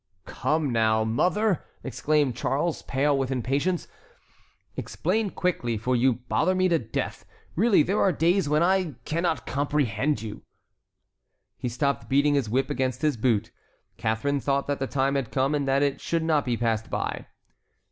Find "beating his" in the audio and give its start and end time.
12.09-12.49